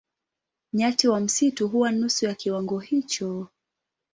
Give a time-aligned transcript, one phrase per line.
[0.73, 3.47] Nyati wa msitu huwa nusu ya kiwango hicho.